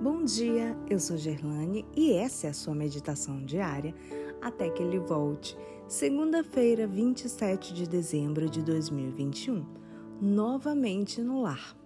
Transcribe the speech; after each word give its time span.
Bom 0.00 0.22
dia, 0.22 0.78
eu 0.88 1.00
sou 1.00 1.16
Gerlane 1.16 1.84
e 1.96 2.12
essa 2.12 2.46
é 2.46 2.50
a 2.50 2.54
sua 2.54 2.72
meditação 2.72 3.44
diária 3.44 3.92
até 4.40 4.70
que 4.70 4.80
ele 4.80 5.00
volte. 5.00 5.58
Segunda-feira, 5.88 6.86
27 6.86 7.74
de 7.74 7.84
dezembro 7.88 8.48
de 8.48 8.62
2021, 8.62 9.66
novamente 10.22 11.20
no 11.20 11.42
lar. 11.42 11.76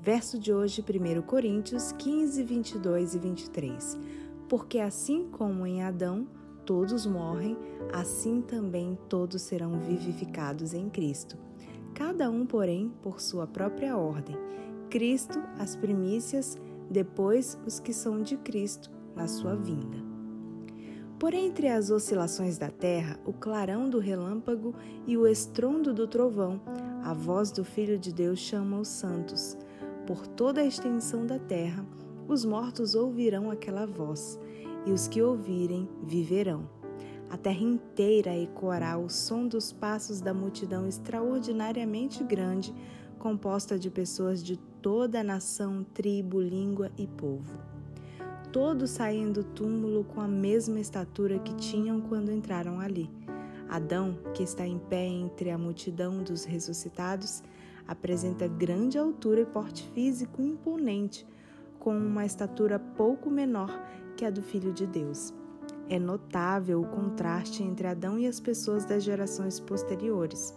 Verso 0.00 0.36
de 0.36 0.52
hoje, 0.52 0.82
1 0.82 1.22
Coríntios 1.22 1.92
15, 1.92 2.42
22 2.42 3.14
e 3.14 3.18
23. 3.20 3.98
Porque 4.48 4.80
assim 4.80 5.28
como 5.30 5.64
em 5.64 5.84
Adão 5.84 6.26
todos 6.66 7.06
morrem, 7.06 7.56
assim 7.92 8.42
também 8.42 8.98
todos 9.08 9.42
serão 9.42 9.78
vivificados 9.78 10.74
em 10.74 10.88
Cristo. 10.88 11.38
Cada 11.94 12.28
um, 12.28 12.44
porém, 12.44 12.92
por 13.00 13.20
sua 13.20 13.46
própria 13.46 13.96
ordem. 13.96 14.36
Cristo, 14.90 15.40
as 15.56 15.76
primícias, 15.76 16.58
depois 16.90 17.56
os 17.64 17.78
que 17.78 17.92
são 17.92 18.20
de 18.22 18.36
Cristo 18.36 18.90
na 19.14 19.28
sua 19.28 19.54
vinda. 19.54 19.98
Por 21.18 21.34
entre 21.34 21.68
as 21.68 21.90
oscilações 21.90 22.56
da 22.56 22.70
terra, 22.70 23.20
o 23.26 23.32
clarão 23.32 23.88
do 23.88 23.98
relâmpago 23.98 24.74
e 25.06 25.16
o 25.16 25.26
estrondo 25.26 25.92
do 25.92 26.08
trovão, 26.08 26.60
a 27.04 27.12
voz 27.12 27.52
do 27.52 27.62
Filho 27.62 27.98
de 27.98 28.12
Deus 28.12 28.38
chama 28.38 28.80
os 28.80 28.88
santos. 28.88 29.56
Por 30.06 30.26
toda 30.26 30.62
a 30.62 30.66
extensão 30.66 31.26
da 31.26 31.38
terra, 31.38 31.86
os 32.26 32.44
mortos 32.44 32.94
ouvirão 32.94 33.50
aquela 33.50 33.86
voz, 33.86 34.40
e 34.86 34.92
os 34.92 35.06
que 35.06 35.20
ouvirem 35.20 35.88
viverão. 36.02 36.79
A 37.30 37.36
terra 37.36 37.62
inteira 37.62 38.36
ecoará 38.36 38.98
o 38.98 39.08
som 39.08 39.46
dos 39.46 39.72
passos 39.72 40.20
da 40.20 40.34
multidão 40.34 40.88
extraordinariamente 40.88 42.24
grande, 42.24 42.74
composta 43.20 43.78
de 43.78 43.88
pessoas 43.88 44.42
de 44.42 44.56
toda 44.82 45.20
a 45.20 45.24
nação, 45.24 45.86
tribo, 45.94 46.40
língua 46.40 46.90
e 46.98 47.06
povo. 47.06 47.56
Todos 48.52 48.90
saem 48.90 49.30
do 49.30 49.44
túmulo 49.44 50.02
com 50.02 50.20
a 50.20 50.26
mesma 50.26 50.80
estatura 50.80 51.38
que 51.38 51.54
tinham 51.54 52.00
quando 52.00 52.32
entraram 52.32 52.80
ali. 52.80 53.08
Adão, 53.68 54.18
que 54.34 54.42
está 54.42 54.66
em 54.66 54.80
pé 54.80 55.06
entre 55.06 55.52
a 55.52 55.58
multidão 55.58 56.24
dos 56.24 56.44
ressuscitados, 56.44 57.44
apresenta 57.86 58.48
grande 58.48 58.98
altura 58.98 59.42
e 59.42 59.46
porte 59.46 59.88
físico 59.94 60.42
imponente, 60.42 61.24
com 61.78 61.96
uma 61.96 62.26
estatura 62.26 62.80
pouco 62.80 63.30
menor 63.30 63.70
que 64.16 64.24
a 64.24 64.30
do 64.30 64.42
Filho 64.42 64.72
de 64.72 64.84
Deus. 64.84 65.32
É 65.90 65.98
notável 65.98 66.80
o 66.80 66.86
contraste 66.86 67.64
entre 67.64 67.88
Adão 67.88 68.16
e 68.16 68.28
as 68.28 68.38
pessoas 68.38 68.84
das 68.84 69.02
gerações 69.02 69.58
posteriores. 69.58 70.54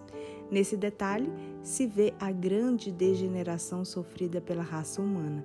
Nesse 0.52 0.78
detalhe 0.78 1.28
se 1.64 1.88
vê 1.88 2.14
a 2.20 2.32
grande 2.32 2.92
degeneração 2.92 3.84
sofrida 3.84 4.40
pela 4.40 4.62
raça 4.62 5.02
humana. 5.02 5.44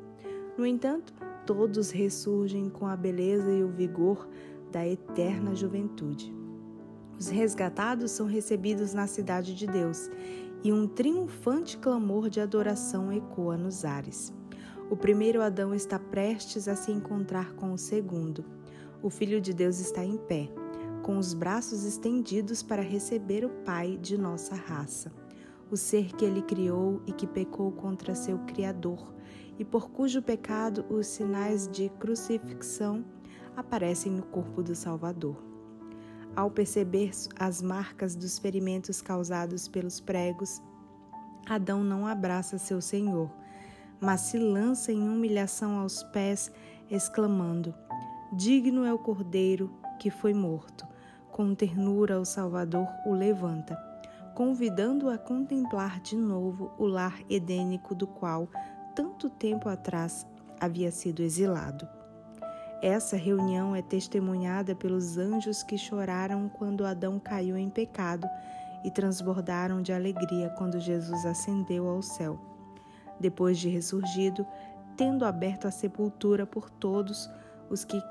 No 0.59 0.66
entanto, 0.66 1.14
todos 1.47 1.91
ressurgem 1.91 2.69
com 2.69 2.86
a 2.86 2.94
beleza 2.94 3.50
e 3.50 3.64
o 3.64 3.69
vigor 3.69 4.28
da 4.70 4.86
eterna 4.86 5.55
juventude. 5.55 6.36
Os 7.19 7.28
resgatados 7.28 8.11
são 8.11 8.27
recebidos 8.27 8.92
na 8.92 9.06
cidade 9.06 9.55
de 9.55 9.66
Deus 9.66 10.11
e 10.62 10.70
um 10.70 10.86
triunfante 10.86 11.78
clamor 11.78 12.28
de 12.28 12.42
adoração 12.42 13.11
ecoa 13.11 13.56
nos 13.56 13.86
ares. 13.86 14.34
O 14.91 14.97
primeiro 14.97 15.41
Adão 15.41 15.75
está 15.75 15.98
prestes 15.98 16.69
a 16.69 16.77
se 16.77 16.92
encontrar 16.92 17.55
com 17.55 17.72
o 17.72 17.78
segundo. 17.78 18.58
O 19.01 19.11
Filho 19.11 19.41
de 19.41 19.55
Deus 19.55 19.79
está 19.79 20.05
em 20.05 20.17
pé 20.17 20.51
com 21.03 21.17
os 21.17 21.33
braços 21.33 21.85
estendidos 21.85 22.63
para 22.63 22.83
receber 22.83 23.45
o 23.45 23.49
Pai 23.49 23.97
de 23.97 24.19
nossa 24.19 24.55
raça, 24.55 25.11
o 25.71 25.77
ser 25.77 26.13
que 26.15 26.23
ele 26.23 26.43
criou 26.43 27.01
e 27.07 27.13
que 27.13 27.27
pecou 27.27 27.73
contra 27.73 28.15
seu 28.15 28.39
Criador, 28.41 29.15
e 29.59 29.65
por 29.65 29.89
cujo 29.91 30.21
pecado 30.21 30.85
os 30.91 31.07
sinais 31.07 31.67
de 31.69 31.89
crucifixão 31.99 33.05
aparecem 33.56 34.12
no 34.12 34.22
corpo 34.22 34.62
do 34.62 34.75
Salvador. 34.75 35.43
Ao 36.37 36.51
perceber 36.51 37.11
as 37.39 37.62
marcas 37.62 38.15
dos 38.15 38.39
ferimentos 38.39 39.01
causados 39.01 39.67
pelos 39.67 40.01
pregos, 40.01 40.61
Adão 41.49 41.83
não 41.83 42.06
abraça 42.06 42.59
seu 42.59 42.81
Senhor, 42.81 43.31
mas 43.99 44.21
se 44.21 44.39
lança 44.39 44.93
em 44.93 45.09
humilhação 45.09 45.78
aos 45.78 46.03
pés, 46.03 46.53
exclamando: 46.91 47.75
Digno 48.33 48.84
é 48.84 48.93
o 48.93 48.99
Cordeiro 48.99 49.72
que 49.99 50.11
foi 50.11 50.34
morto 50.34 50.87
com 51.33 51.55
ternura, 51.55 52.21
o 52.21 52.25
Salvador 52.25 52.87
o 53.06 53.12
levanta, 53.12 53.78
convidando-o 54.34 55.09
a 55.09 55.16
contemplar 55.16 56.00
de 56.00 56.16
novo 56.16 56.72
o 56.77 56.84
lar 56.84 57.16
edênico 57.31 57.94
do 57.94 58.06
qual 58.06 58.49
tanto 58.94 59.31
tempo 59.31 59.69
atrás 59.69 60.27
havia 60.61 60.91
sido 60.91 61.22
exilado. 61.22 61.89
Essa 62.83 63.16
reunião 63.16 63.75
é 63.75 63.81
testemunhada 63.81 64.75
pelos 64.75 65.16
anjos 65.16 65.62
que 65.62 65.78
choraram 65.78 66.49
quando 66.49 66.84
Adão 66.84 67.19
caiu 67.19 67.56
em 67.56 67.71
pecado 67.71 68.28
e 68.84 68.91
transbordaram 68.91 69.81
de 69.81 69.93
alegria 69.93 70.50
quando 70.50 70.81
Jesus 70.81 71.25
ascendeu 71.25 71.89
ao 71.89 72.03
céu. 72.03 72.39
Depois 73.19 73.59
de 73.59 73.69
ressurgido, 73.69 74.47
tendo 74.97 75.25
aberto 75.25 75.66
a 75.66 75.71
sepultura 75.71 76.45
por 76.45 76.69
todos 76.69 77.31
os 77.71 77.84
que 77.84 78.03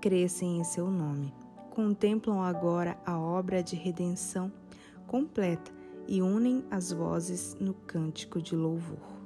crescem 0.00 0.58
em 0.58 0.64
seu 0.64 0.90
nome 0.90 1.32
contemplam 1.74 2.40
agora 2.40 2.96
a 3.04 3.18
obra 3.18 3.60
de 3.60 3.74
redenção 3.74 4.50
completa 5.08 5.72
e 6.06 6.22
unem 6.22 6.64
as 6.70 6.92
vozes 6.92 7.56
no 7.58 7.74
cântico 7.74 8.40
de 8.40 8.54
louvor. 8.54 9.23